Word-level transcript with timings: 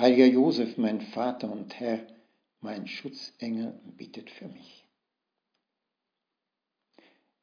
Heiliger 0.00 0.24
Josef, 0.24 0.78
mein 0.78 1.02
Vater 1.02 1.52
und 1.52 1.78
Herr, 1.78 2.00
mein 2.62 2.86
Schutzengel, 2.86 3.78
bittet 3.98 4.30
für 4.30 4.48
mich. 4.48 4.86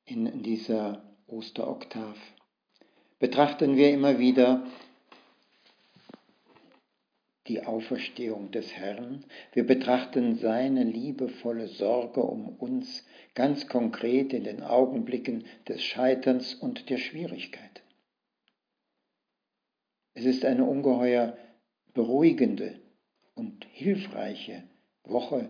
In 0.05 0.41
dieser 0.41 1.03
Osteroktav 1.27 2.17
betrachten 3.20 3.77
wir 3.77 3.91
immer 3.91 4.17
wieder 4.17 4.65
die 7.45 7.63
Auferstehung 7.63 8.49
des 8.49 8.73
Herrn. 8.73 9.23
Wir 9.53 9.67
betrachten 9.67 10.39
seine 10.39 10.84
liebevolle 10.84 11.67
Sorge 11.67 12.23
um 12.23 12.48
uns 12.57 13.05
ganz 13.35 13.67
konkret 13.67 14.34
in 14.34 14.45
den 14.45 14.63
Augenblicken 14.63 15.45
des 15.67 15.84
Scheiterns 15.84 16.55
und 16.55 16.89
der 16.89 16.98
Schwierigkeit. 16.98 17.84
Es 20.15 20.26
ist 20.26 20.43
eine 20.43 20.65
ungeheuer 20.65 21.37
beruhigende 21.97 22.79
und 23.33 23.65
hilfreiche 23.71 24.61
Woche, 25.03 25.49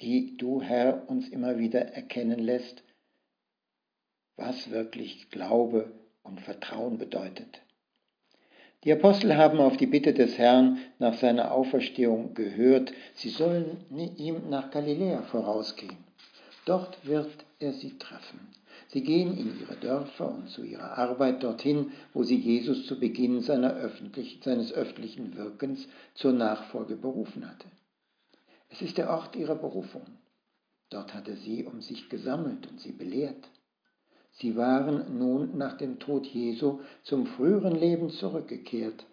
die 0.00 0.38
du, 0.38 0.62
Herr, 0.62 1.08
uns 1.10 1.28
immer 1.28 1.58
wieder 1.58 1.92
erkennen 1.92 2.38
lässt, 2.38 2.82
was 4.36 4.70
wirklich 4.70 5.28
Glaube 5.28 5.92
und 6.22 6.40
Vertrauen 6.40 6.96
bedeutet. 6.96 7.60
Die 8.84 8.92
Apostel 8.92 9.36
haben 9.36 9.60
auf 9.60 9.76
die 9.76 9.86
Bitte 9.86 10.14
des 10.14 10.38
Herrn 10.38 10.78
nach 10.98 11.18
seiner 11.18 11.52
Auferstehung 11.52 12.32
gehört, 12.32 12.94
sie 13.12 13.28
sollen 13.28 13.84
ihm 14.16 14.48
nach 14.48 14.70
Galiläa 14.70 15.20
vorausgehen. 15.20 15.98
Dort 16.64 17.04
wird 17.06 17.44
er 17.58 17.74
sie 17.74 17.98
treffen. 17.98 18.40
Sie 18.86 19.02
gehen 19.02 19.36
in 19.36 19.60
ihre 19.60 19.76
Dörfer 19.76 20.32
und 20.32 20.48
zu 20.48 20.62
ihrer 20.62 20.96
Arbeit 20.96 21.42
dorthin, 21.42 21.92
wo 22.14 22.22
sie 22.22 22.36
Jesus 22.36 22.86
zu 22.86 22.98
Beginn 22.98 23.42
öffentlich, 23.48 24.40
seines 24.42 24.72
öffentlichen 24.72 25.36
Wirkens 25.36 25.88
zur 26.14 26.32
Nachfolge 26.32 26.96
berufen 26.96 27.48
hatte. 27.48 27.66
Es 28.70 28.82
ist 28.82 28.98
der 28.98 29.10
Ort 29.10 29.36
ihrer 29.36 29.56
Berufung. 29.56 30.06
Dort 30.90 31.14
hat 31.14 31.28
er 31.28 31.36
sie 31.36 31.64
um 31.64 31.80
sich 31.82 32.08
gesammelt 32.08 32.66
und 32.66 32.80
sie 32.80 32.92
belehrt. 32.92 33.48
Sie 34.32 34.56
waren 34.56 35.18
nun 35.18 35.58
nach 35.58 35.76
dem 35.76 35.98
Tod 35.98 36.26
Jesu 36.26 36.80
zum 37.02 37.26
früheren 37.26 37.74
Leben 37.74 38.10
zurückgekehrt. 38.10 39.04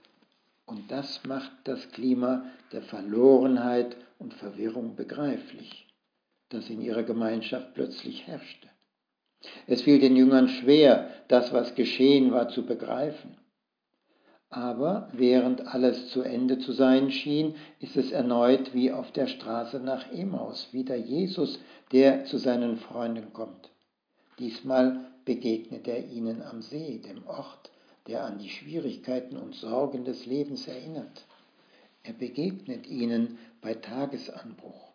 Und 0.65 0.91
das 0.91 1.23
macht 1.25 1.51
das 1.63 1.91
Klima 1.91 2.45
der 2.71 2.81
Verlorenheit 2.81 3.97
und 4.19 4.33
Verwirrung 4.33 4.95
begreiflich, 4.95 5.87
das 6.49 6.69
in 6.69 6.81
ihrer 6.81 7.03
Gemeinschaft 7.03 7.73
plötzlich 7.73 8.27
herrschte. 8.27 8.67
Es 9.67 9.81
fiel 9.81 9.99
den 9.99 10.15
Jüngern 10.15 10.47
schwer, 10.47 11.09
das, 11.27 11.53
was 11.53 11.75
geschehen 11.75 12.31
war, 12.31 12.49
zu 12.49 12.65
begreifen. 12.65 13.37
Aber 14.49 15.09
während 15.11 15.67
alles 15.67 16.09
zu 16.09 16.21
Ende 16.21 16.59
zu 16.59 16.71
sein 16.71 17.11
schien, 17.11 17.55
ist 17.79 17.97
es 17.97 18.11
erneut 18.11 18.73
wie 18.73 18.91
auf 18.91 19.11
der 19.11 19.27
Straße 19.27 19.79
nach 19.79 20.11
Emmaus, 20.11 20.69
wieder 20.71 20.95
Jesus, 20.95 21.59
der 21.91 22.25
zu 22.25 22.37
seinen 22.37 22.77
Freunden 22.77 23.33
kommt. 23.33 23.69
Diesmal 24.39 25.11
begegnet 25.25 25.87
er 25.87 26.05
ihnen 26.05 26.41
am 26.41 26.61
See, 26.61 26.99
dem 26.99 27.25
Ort, 27.27 27.71
der 28.07 28.23
an 28.23 28.37
die 28.37 28.49
Schwierigkeiten 28.49 29.35
und 29.35 29.55
Sorgen 29.55 30.05
des 30.05 30.25
Lebens 30.25 30.67
erinnert. 30.67 31.25
Er 32.03 32.13
begegnet 32.13 32.87
ihnen 32.87 33.39
bei 33.61 33.73
Tagesanbruch 33.73 34.94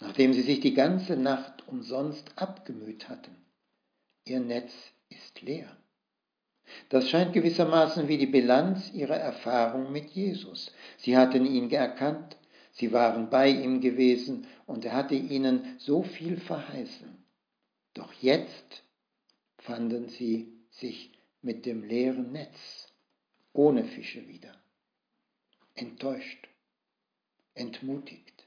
nachdem 0.00 0.32
sie 0.32 0.42
sich 0.42 0.60
die 0.60 0.74
ganze 0.74 1.16
Nacht 1.16 1.66
umsonst 1.68 2.32
abgemüht 2.36 3.08
hatten. 3.08 3.36
Ihr 4.24 4.40
Netz 4.40 4.72
ist 5.08 5.42
leer. 5.42 5.76
Das 6.88 7.08
scheint 7.08 7.32
gewissermaßen 7.32 8.08
wie 8.08 8.18
die 8.18 8.26
Bilanz 8.26 8.92
ihrer 8.92 9.16
Erfahrung 9.16 9.92
mit 9.92 10.10
Jesus. 10.10 10.72
Sie 10.98 11.16
hatten 11.16 11.44
ihn 11.44 11.70
erkannt, 11.70 12.36
sie 12.72 12.92
waren 12.92 13.30
bei 13.30 13.48
ihm 13.48 13.80
gewesen 13.80 14.46
und 14.66 14.84
er 14.84 14.94
hatte 14.94 15.14
ihnen 15.14 15.76
so 15.78 16.02
viel 16.02 16.38
verheißen. 16.38 17.24
Doch 17.94 18.12
jetzt 18.14 18.84
fanden 19.58 20.08
sie 20.08 20.52
sich 20.70 21.12
mit 21.42 21.66
dem 21.66 21.84
leeren 21.84 22.32
Netz, 22.32 22.88
ohne 23.52 23.84
Fische 23.84 24.26
wieder, 24.28 24.54
enttäuscht, 25.74 26.48
entmutigt. 27.54 28.41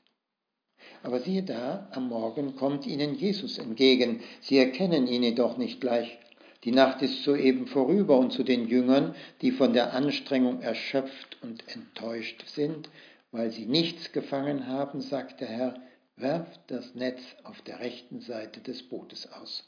Aber 1.06 1.20
siehe 1.20 1.44
da, 1.44 1.88
am 1.92 2.10
Morgen 2.10 2.56
kommt 2.56 2.88
ihnen 2.88 3.14
Jesus 3.14 3.60
entgegen. 3.60 4.22
Sie 4.42 4.58
erkennen 4.58 5.06
ihn 5.06 5.22
jedoch 5.22 5.56
nicht 5.56 5.80
gleich. 5.80 6.18
Die 6.64 6.72
Nacht 6.72 7.04
ist 7.04 7.24
soeben 7.24 7.68
vorüber 7.68 8.18
und 8.18 8.34
zu 8.34 8.44
den 8.44 8.68
Jüngern, 8.68 9.14
die 9.44 9.52
von 9.52 9.74
der 9.74 9.94
Anstrengung 9.94 10.64
erschöpft 10.64 11.38
und 11.44 11.64
enttäuscht 11.68 12.44
sind, 12.48 12.90
weil 13.32 13.52
sie 13.52 13.68
nichts 13.68 14.14
gefangen 14.14 14.66
haben, 14.66 15.00
sagt 15.00 15.42
der 15.42 15.48
Herr, 15.48 15.76
werft 16.16 16.60
das 16.72 16.96
Netz 16.96 17.22
auf 17.44 17.62
der 17.62 17.82
rechten 17.82 18.22
Seite 18.22 18.62
des 18.62 18.82
Bootes 18.82 19.32
aus, 19.32 19.64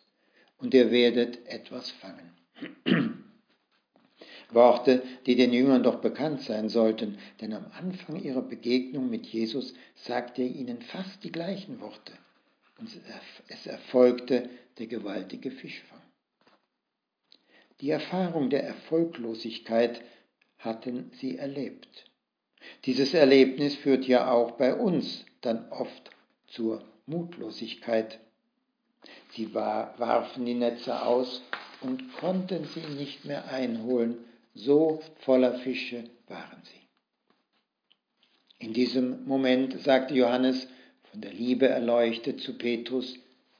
und 0.58 0.74
ihr 0.74 0.90
werdet 0.90 1.46
etwas 1.48 1.92
fangen. 1.92 3.24
Worte, 4.52 5.04
die 5.26 5.36
den 5.36 5.52
Jüngern 5.52 5.84
doch 5.84 6.00
bekannt 6.00 6.42
sein 6.42 6.70
sollten, 6.70 7.18
denn 7.42 7.54
am 7.54 7.66
Anfang 7.78 8.22
ihrer 8.22 8.42
Begegnung 8.42 9.10
mit 9.10 9.26
Jesus 9.26 9.74
sagte 9.96 10.42
er 10.42 10.48
ihnen 10.48 10.82
fast 10.82 11.24
die 11.24 11.32
gleichen 11.32 11.82
Worte 11.82 12.14
und 12.80 12.90
es 13.48 13.66
erfolgte 13.66 14.50
der 14.78 14.88
gewaltige 14.88 15.52
Fischfang. 15.52 16.02
Die 17.82 17.90
Erfahrung 17.90 18.50
der 18.50 18.64
Erfolglosigkeit 18.64 20.02
hatten 20.58 21.12
sie 21.14 21.38
erlebt. 21.38 22.06
Dieses 22.86 23.14
Erlebnis 23.14 23.76
führt 23.76 24.06
ja 24.06 24.32
auch 24.32 24.52
bei 24.52 24.74
uns 24.74 25.26
dann 25.42 25.70
oft 25.70 26.10
zur 26.48 26.84
Mutlosigkeit. 27.06 28.20
Sie 29.32 29.54
warfen 29.54 30.46
die 30.46 30.56
Netze 30.56 31.04
aus 31.04 31.44
und 31.82 32.12
konnten 32.18 32.66
sie 32.66 32.82
nicht 32.96 33.26
mehr 33.26 33.48
einholen, 33.50 34.18
so 34.58 35.02
voller 35.20 35.60
Fische 35.60 36.04
waren 36.28 36.62
sie. 36.64 36.88
In 38.60 38.74
diesem 38.74 39.26
Moment 39.26 39.80
sagte 39.82 40.16
Johannes, 40.16 40.68
von 41.12 41.22
der 41.22 41.34
Liebe 41.34 41.68
erleuchtet 41.68 42.42
zu 42.42 42.58
Petrus, 42.58 43.18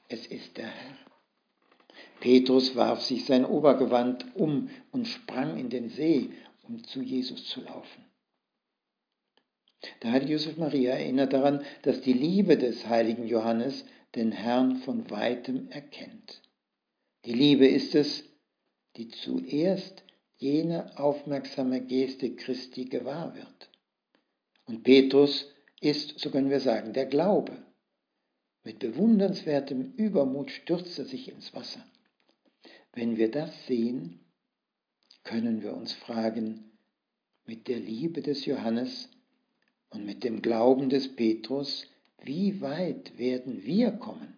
es 0.08 0.26
ist 0.26 0.56
der 0.56 0.66
Herr. 0.66 0.96
Petrus 2.20 2.74
warf 2.74 3.02
sich 3.02 3.24
sein 3.26 3.44
Obergewand 3.44 4.34
um 4.34 4.70
und 4.90 5.06
sprang 5.06 5.56
in 5.56 5.70
den 5.70 5.88
See, 5.88 6.30
um 6.66 6.82
zu 6.84 7.00
Jesus 7.00 7.46
zu 7.46 7.60
laufen. 7.62 8.04
Der 10.02 10.10
heilige 10.10 10.32
Josef 10.32 10.56
Maria 10.56 10.94
erinnert 10.94 11.32
daran, 11.32 11.64
dass 11.82 12.00
die 12.00 12.12
Liebe 12.12 12.56
des 12.56 12.88
heiligen 12.88 13.28
Johannes 13.28 13.84
den 14.16 14.32
Herrn 14.32 14.76
von 14.78 15.08
weitem 15.10 15.68
erkennt. 15.70 16.42
Die 17.24 17.32
Liebe 17.32 17.68
ist 17.68 17.94
es, 17.94 18.24
die 18.96 19.08
zuerst 19.08 20.02
jene 20.38 20.98
aufmerksame 20.98 21.80
Geste 21.80 22.34
Christi 22.34 22.86
gewahr 22.86 23.34
wird. 23.34 23.70
Und 24.66 24.84
Petrus 24.84 25.46
ist, 25.80 26.18
so 26.18 26.30
können 26.30 26.50
wir 26.50 26.60
sagen, 26.60 26.92
der 26.92 27.06
Glaube. 27.06 27.56
Mit 28.64 28.80
bewundernswertem 28.80 29.92
Übermut 29.96 30.50
stürzt 30.50 30.98
er 30.98 31.04
sich 31.04 31.30
ins 31.30 31.54
Wasser. 31.54 31.84
Wenn 32.92 33.16
wir 33.16 33.30
das 33.30 33.66
sehen, 33.66 34.20
können 35.24 35.62
wir 35.62 35.74
uns 35.74 35.92
fragen, 35.92 36.72
mit 37.46 37.66
der 37.68 37.78
Liebe 37.78 38.20
des 38.20 38.44
Johannes 38.44 39.08
und 39.90 40.04
mit 40.04 40.22
dem 40.22 40.42
Glauben 40.42 40.90
des 40.90 41.14
Petrus, 41.14 41.86
wie 42.22 42.60
weit 42.60 43.16
werden 43.18 43.64
wir 43.64 43.92
kommen? 43.92 44.37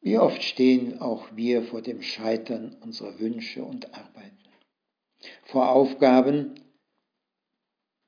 Wie 0.00 0.18
oft 0.18 0.42
stehen 0.42 1.00
auch 1.00 1.36
wir 1.36 1.62
vor 1.62 1.82
dem 1.82 2.02
Scheitern 2.02 2.76
unserer 2.80 3.18
Wünsche 3.18 3.64
und 3.64 3.94
Arbeiten, 3.94 4.48
vor 5.44 5.70
Aufgaben, 5.70 6.54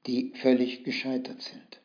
die 0.07 0.33
völlig 0.35 0.85
gescheitert 0.85 1.43
sind. 1.43 1.83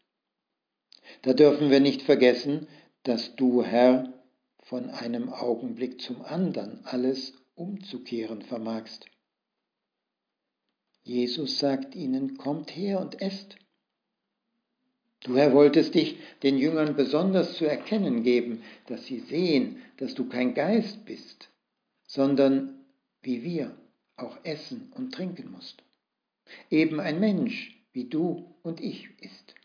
Da 1.24 1.34
dürfen 1.34 1.70
wir 1.70 1.80
nicht 1.80 2.02
vergessen, 2.02 2.68
dass 3.04 3.36
du, 3.36 3.64
Herr, 3.64 4.14
von 4.64 4.90
einem 4.90 5.30
Augenblick 5.30 6.02
zum 6.02 6.24
anderen 6.24 6.84
alles 6.86 7.34
umzukehren 7.56 8.42
vermagst. 8.42 9.06
Jesus 11.04 11.60
sagt 11.60 11.94
ihnen, 11.94 12.36
kommt 12.38 12.76
her 12.76 13.00
und 13.00 13.22
esst. 13.22 13.58
Du, 15.26 15.36
Herr, 15.36 15.54
wolltest 15.54 15.96
dich 15.96 16.20
den 16.44 16.60
Jüngern 16.60 16.96
besonders 16.96 17.58
zu 17.58 17.66
erkennen 17.66 18.22
geben, 18.22 18.62
dass 18.86 19.08
sie 19.08 19.22
sehen, 19.22 19.82
dass 19.98 20.14
du 20.14 20.30
kein 20.30 20.54
Geist 20.54 21.04
bist, 21.06 21.50
sondern 22.06 22.86
wie 23.24 23.42
wir 23.42 23.76
auch 24.18 24.38
essen 24.44 24.94
und 24.96 25.16
trinken 25.16 25.50
musst. 25.50 25.82
Eben 26.70 27.00
ein 27.00 27.20
Mensch, 27.20 27.76
wie 27.92 28.08
du 28.08 28.56
und 28.62 28.80
ich 28.80 29.10
ist. 29.20 29.56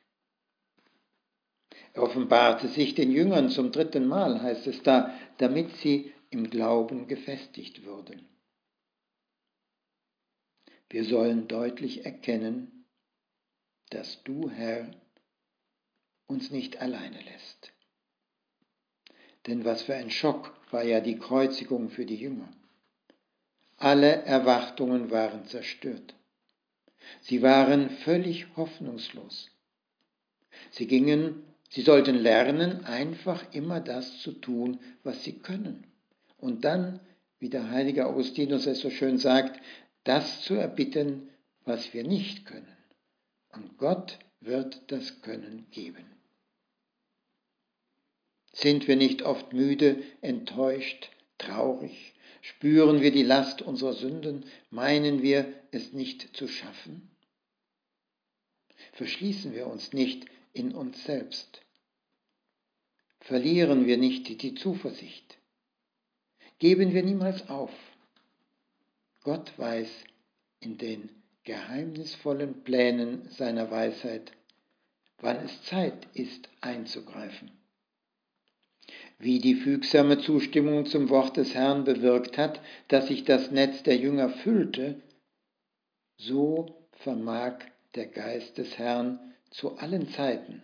Er 1.93 2.05
offenbarte 2.05 2.69
sich 2.69 2.95
den 2.95 3.13
Jüngern 3.13 3.51
zum 3.51 3.71
dritten 3.71 4.09
Mal, 4.09 4.41
heißt 4.41 4.67
es 4.67 4.83
da, 4.83 5.13
damit 5.37 5.77
sie 5.77 6.11
im 6.31 6.49
Glauben 6.49 7.06
gefestigt 7.06 7.85
würden. 7.85 8.27
Wir 10.89 11.05
sollen 11.05 11.49
deutlich 11.49 12.06
erkennen, 12.06 12.87
dass 13.91 14.23
du, 14.23 14.49
Herr, 14.49 14.91
uns 16.31 16.50
nicht 16.50 16.81
alleine 16.81 17.21
lässt. 17.21 17.73
Denn 19.47 19.65
was 19.65 19.82
für 19.82 19.94
ein 19.94 20.11
Schock 20.11 20.55
war 20.71 20.85
ja 20.85 21.00
die 21.00 21.19
Kreuzigung 21.19 21.91
für 21.91 22.06
die 22.06 22.17
Jünger. 22.17 22.49
Alle 23.77 24.23
Erwartungen 24.25 25.11
waren 25.11 25.47
zerstört. 25.47 26.15
Sie 27.23 27.43
waren 27.43 27.91
völlig 27.91 28.47
hoffnungslos. 28.56 29.50
Sie 30.71 30.87
gingen, 30.87 31.43
sie 31.69 31.82
sollten 31.82 32.17
lernen, 32.17 32.85
einfach 32.85 33.53
immer 33.53 33.81
das 33.81 34.19
zu 34.21 34.32
tun, 34.32 34.79
was 35.03 35.25
sie 35.25 35.38
können. 35.38 35.87
Und 36.38 36.65
dann, 36.65 37.00
wie 37.38 37.49
der 37.49 37.71
heilige 37.71 38.06
Augustinus 38.06 38.67
es 38.67 38.81
so 38.81 38.91
schön 38.91 39.19
sagt, 39.19 39.61
das 40.05 40.43
zu 40.43 40.55
erbitten, 40.55 41.31
was 41.65 41.93
wir 41.93 42.05
nicht 42.05 42.47
können. 42.47 42.77
Und 43.53 43.79
Gott 43.79 44.19
wird 44.41 44.93
das 44.93 45.23
Können 45.23 45.67
geben. 45.71 46.19
Sind 48.52 48.88
wir 48.88 48.97
nicht 48.97 49.23
oft 49.23 49.52
müde, 49.52 50.02
enttäuscht, 50.23 51.11
traurig? 51.38 52.14
Spüren 52.43 53.00
wir 53.00 53.12
die 53.12 53.23
Last 53.23 53.62
unserer 53.62 53.93
Sünden? 53.93 54.44
Meinen 54.70 55.23
wir 55.23 55.52
es 55.70 55.93
nicht 55.93 56.37
zu 56.37 56.49
schaffen? 56.49 57.11
Verschließen 58.93 59.55
wir 59.55 59.67
uns 59.67 59.93
nicht 59.93 60.26
in 60.52 60.75
uns 60.75 61.05
selbst? 61.05 61.61
Verlieren 63.20 63.87
wir 63.87 63.99
nicht 63.99 64.43
die 64.43 64.55
Zuversicht? 64.55 65.38
Geben 66.58 66.93
wir 66.93 67.03
niemals 67.03 67.49
auf? 67.49 67.73
Gott 69.23 69.56
weiß 69.58 69.91
in 70.61 70.76
den 70.76 71.11
geheimnisvollen 71.44 72.64
Plänen 72.64 73.29
seiner 73.31 73.70
Weisheit, 73.70 74.32
wann 75.19 75.37
es 75.37 75.62
Zeit 75.64 76.06
ist 76.14 76.49
einzugreifen 76.61 77.60
wie 79.19 79.39
die 79.39 79.55
fügsame 79.55 80.19
Zustimmung 80.19 80.87
zum 80.87 81.09
Wort 81.11 81.37
des 81.37 81.55
Herrn 81.55 81.85
bewirkt 81.85 82.39
hat, 82.39 82.61
dass 82.89 83.09
sich 83.09 83.25
das 83.25 83.51
Netz 83.51 83.83
der 83.83 83.97
Jünger 83.97 84.31
füllte, 84.31 85.01
so 86.17 86.87
vermag 86.93 87.59
der 87.95 88.07
Geist 88.07 88.59
des 88.59 88.79
Herrn 88.79 89.19
zu 89.51 89.77
allen 89.79 90.09
Zeiten, 90.11 90.63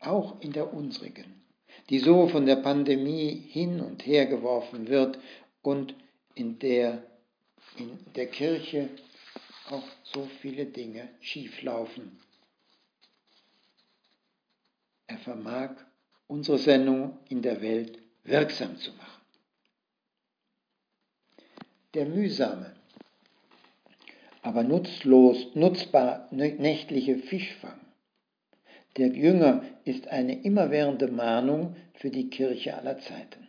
auch 0.00 0.40
in 0.40 0.52
der 0.52 0.72
unsrigen, 0.72 1.42
die 1.90 1.98
so 1.98 2.28
von 2.28 2.46
der 2.46 2.56
Pandemie 2.56 3.30
hin 3.50 3.80
und 3.80 4.06
her 4.06 4.26
geworfen 4.26 4.88
wird 4.88 5.18
und 5.62 5.94
in 6.34 6.58
der 6.58 7.02
in 7.76 7.98
der 8.14 8.26
Kirche 8.26 8.88
auch 9.70 9.84
so 10.02 10.28
viele 10.40 10.66
Dinge 10.66 11.08
schieflaufen. 11.20 12.18
Er 15.08 15.18
vermag 15.18 15.70
unsere 16.26 16.58
Sendung 16.58 17.18
in 17.28 17.42
der 17.42 17.60
Welt 17.62 17.98
wirksam 18.24 18.76
zu 18.78 18.90
machen. 18.92 19.22
Der 21.94 22.06
mühsame, 22.06 22.74
aber 24.42 24.62
nutzlos, 24.62 25.54
nutzbar 25.54 26.28
nächtliche 26.30 27.16
Fischfang 27.18 27.80
der 28.96 29.08
Jünger 29.08 29.62
ist 29.84 30.08
eine 30.08 30.42
immerwährende 30.42 31.08
Mahnung 31.08 31.76
für 31.94 32.10
die 32.10 32.30
Kirche 32.30 32.76
aller 32.76 32.98
Zeiten. 32.98 33.46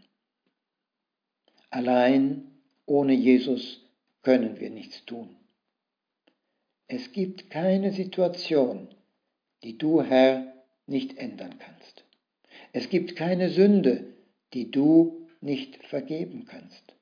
Allein 1.70 2.52
ohne 2.86 3.14
Jesus 3.14 3.82
können 4.24 4.60
wir 4.60 4.70
nichts 4.70 5.06
tun. 5.06 5.36
Es 6.88 7.12
gibt 7.12 7.50
keine 7.50 7.92
Situation, 7.92 8.88
die 9.64 9.78
du, 9.78 10.02
Herr, 10.02 10.54
nicht 10.86 11.18
ändern 11.18 11.58
kannst. 11.60 11.97
Es 12.78 12.90
gibt 12.90 13.16
keine 13.16 13.50
Sünde, 13.50 14.14
die 14.54 14.70
du 14.70 15.28
nicht 15.42 15.84
vergeben 15.88 16.46
kannst, 16.46 16.94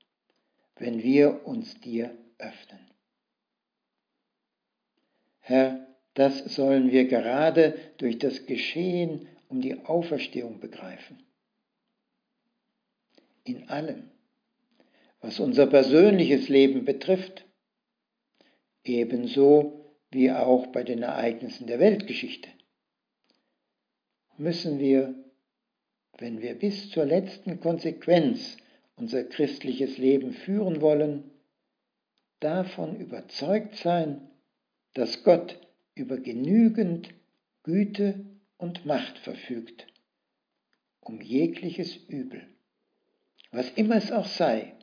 wenn 0.77 1.03
wir 1.03 1.45
uns 1.45 1.81
dir 1.81 2.17
öffnen. 2.37 2.79
Herr, 5.41 5.85
das 6.13 6.45
sollen 6.55 6.93
wir 6.93 7.09
gerade 7.09 7.77
durch 7.97 8.19
das 8.19 8.45
Geschehen 8.45 9.27
um 9.49 9.59
die 9.59 9.77
Auferstehung 9.83 10.61
begreifen. 10.61 11.21
In 13.43 13.67
allem, 13.67 14.09
was 15.19 15.41
unser 15.41 15.67
persönliches 15.67 16.47
Leben 16.47 16.85
betrifft, 16.85 17.45
ebenso 18.85 19.93
wie 20.09 20.31
auch 20.31 20.67
bei 20.67 20.85
den 20.85 21.03
Ereignissen 21.03 21.67
der 21.67 21.81
Weltgeschichte, 21.81 22.47
müssen 24.37 24.79
wir 24.79 25.24
wenn 26.17 26.41
wir 26.41 26.55
bis 26.55 26.89
zur 26.91 27.05
letzten 27.05 27.59
Konsequenz 27.59 28.57
unser 28.95 29.23
christliches 29.23 29.97
Leben 29.97 30.33
führen 30.33 30.81
wollen, 30.81 31.31
davon 32.39 32.99
überzeugt 32.99 33.75
sein, 33.75 34.29
dass 34.93 35.23
Gott 35.23 35.59
über 35.93 36.17
genügend 36.17 37.13
Güte 37.63 38.25
und 38.57 38.85
Macht 38.85 39.17
verfügt, 39.19 39.87
um 41.01 41.21
jegliches 41.21 41.95
Übel, 41.95 42.47
was 43.51 43.69
immer 43.71 43.95
es 43.97 44.11
auch 44.11 44.27
sei, 44.27 44.73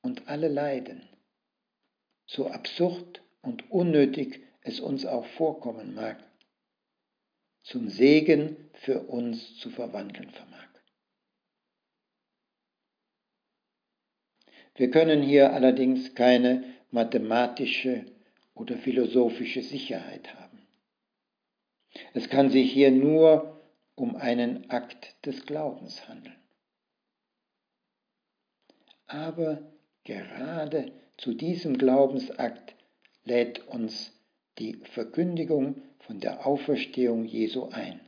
und 0.00 0.28
alle 0.28 0.48
Leiden, 0.48 1.08
so 2.26 2.48
absurd 2.48 3.22
und 3.42 3.70
unnötig 3.70 4.40
es 4.62 4.80
uns 4.80 5.04
auch 5.04 5.26
vorkommen 5.26 5.94
mag, 5.94 6.18
zum 7.62 7.88
Segen 7.88 8.67
für 8.78 9.00
uns 9.00 9.56
zu 9.58 9.70
verwandeln 9.70 10.30
vermag. 10.30 10.68
Wir 14.74 14.90
können 14.90 15.22
hier 15.22 15.52
allerdings 15.52 16.14
keine 16.14 16.64
mathematische 16.92 18.06
oder 18.54 18.76
philosophische 18.76 19.62
Sicherheit 19.62 20.32
haben. 20.34 20.62
Es 22.14 22.28
kann 22.28 22.50
sich 22.50 22.72
hier 22.72 22.92
nur 22.92 23.60
um 23.96 24.14
einen 24.14 24.70
Akt 24.70 25.16
des 25.26 25.44
Glaubens 25.46 26.08
handeln. 26.08 26.36
Aber 29.06 29.72
gerade 30.04 30.92
zu 31.16 31.34
diesem 31.34 31.78
Glaubensakt 31.78 32.76
lädt 33.24 33.66
uns 33.66 34.12
die 34.58 34.74
Verkündigung 34.84 35.82
von 35.98 36.20
der 36.20 36.46
Auferstehung 36.46 37.24
Jesu 37.24 37.68
ein, 37.70 38.00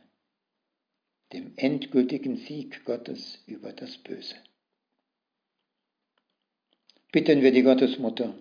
dem 1.33 1.53
endgültigen 1.57 2.37
Sieg 2.37 2.85
Gottes 2.85 3.43
über 3.47 3.73
das 3.73 3.99
Böse. 3.99 4.37
Bitten 7.13 7.43
wir 7.43 7.53
die 7.53 7.63
Gottesmutter 7.63 8.35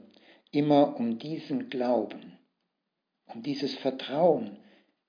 immer 0.52 0.96
um 1.00 1.20
diesen 1.20 1.70
Glauben, 1.70 2.38
um 3.26 3.44
dieses 3.44 3.76
Vertrauen 3.76 4.58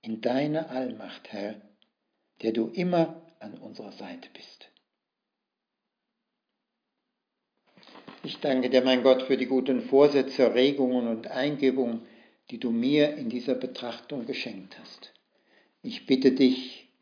in 0.02 0.20
deine 0.20 0.70
Allmacht, 0.70 1.32
Herr, 1.32 1.60
der 2.42 2.52
du 2.52 2.68
immer 2.68 3.22
an 3.38 3.54
unserer 3.54 3.92
Seite 3.92 4.28
bist. 4.32 4.70
Ich 8.22 8.38
danke 8.38 8.68
dir, 8.68 8.82
mein 8.82 9.02
Gott, 9.02 9.22
für 9.22 9.38
die 9.38 9.46
guten 9.46 9.80
Vorsätze, 9.80 10.54
Regungen 10.54 11.08
und 11.08 11.28
Eingebungen, 11.28 12.06
die 12.50 12.58
du 12.58 12.70
mir 12.70 13.14
in 13.16 13.30
dieser 13.30 13.54
Betrachtung 13.54 14.26
geschenkt 14.26 14.78
hast. 14.78 15.12
Ich 15.82 16.04
bitte 16.04 16.32
dich 16.32 16.79